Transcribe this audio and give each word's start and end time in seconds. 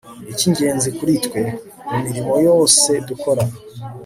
icy'ingenzi 0.31 0.89
kuri 0.97 1.13
twe- 1.25 1.41
mu 1.89 1.97
mirimo 2.05 2.33
yose 2.47 2.89
dukora 3.07 3.43